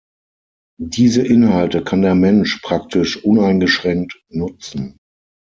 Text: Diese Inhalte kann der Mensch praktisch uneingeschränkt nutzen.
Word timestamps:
Diese 0.81 1.21
Inhalte 1.21 1.83
kann 1.83 2.01
der 2.01 2.15
Mensch 2.15 2.59
praktisch 2.63 3.23
uneingeschränkt 3.23 4.19
nutzen. 4.29 4.97